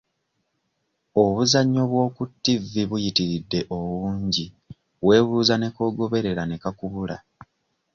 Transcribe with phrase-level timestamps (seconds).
[1.23, 4.45] Obuzannyo bw'oku ttivi buyitiridde obungi
[5.05, 7.17] weebuuza ne k'ogoberera ne kakubula.